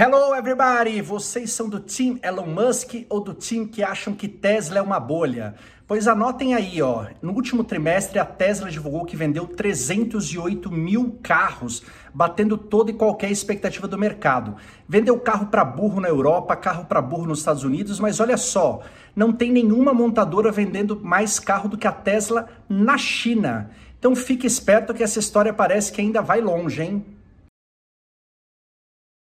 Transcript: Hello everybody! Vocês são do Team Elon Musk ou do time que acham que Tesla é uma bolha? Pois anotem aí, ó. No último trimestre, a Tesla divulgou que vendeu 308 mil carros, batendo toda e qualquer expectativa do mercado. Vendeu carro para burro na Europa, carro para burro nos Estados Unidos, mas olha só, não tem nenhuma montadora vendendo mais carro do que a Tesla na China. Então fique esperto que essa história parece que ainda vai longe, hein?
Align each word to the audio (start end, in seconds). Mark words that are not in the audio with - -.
Hello 0.00 0.32
everybody! 0.32 1.02
Vocês 1.02 1.50
são 1.50 1.68
do 1.68 1.80
Team 1.80 2.20
Elon 2.22 2.46
Musk 2.46 3.04
ou 3.08 3.20
do 3.20 3.34
time 3.34 3.66
que 3.66 3.82
acham 3.82 4.14
que 4.14 4.28
Tesla 4.28 4.78
é 4.78 4.80
uma 4.80 5.00
bolha? 5.00 5.56
Pois 5.88 6.06
anotem 6.06 6.54
aí, 6.54 6.80
ó. 6.80 7.06
No 7.20 7.32
último 7.32 7.64
trimestre, 7.64 8.20
a 8.20 8.24
Tesla 8.24 8.70
divulgou 8.70 9.04
que 9.04 9.16
vendeu 9.16 9.44
308 9.44 10.70
mil 10.70 11.18
carros, 11.20 11.82
batendo 12.14 12.56
toda 12.56 12.92
e 12.92 12.94
qualquer 12.94 13.32
expectativa 13.32 13.88
do 13.88 13.98
mercado. 13.98 14.54
Vendeu 14.88 15.18
carro 15.18 15.46
para 15.46 15.64
burro 15.64 16.00
na 16.00 16.08
Europa, 16.08 16.54
carro 16.54 16.84
para 16.84 17.02
burro 17.02 17.26
nos 17.26 17.40
Estados 17.40 17.64
Unidos, 17.64 17.98
mas 17.98 18.20
olha 18.20 18.36
só, 18.36 18.82
não 19.16 19.32
tem 19.32 19.50
nenhuma 19.50 19.92
montadora 19.92 20.52
vendendo 20.52 21.00
mais 21.02 21.40
carro 21.40 21.68
do 21.68 21.76
que 21.76 21.88
a 21.88 21.92
Tesla 21.92 22.46
na 22.68 22.96
China. 22.96 23.72
Então 23.98 24.14
fique 24.14 24.46
esperto 24.46 24.94
que 24.94 25.02
essa 25.02 25.18
história 25.18 25.52
parece 25.52 25.90
que 25.90 26.00
ainda 26.00 26.22
vai 26.22 26.40
longe, 26.40 26.82
hein? 26.82 27.17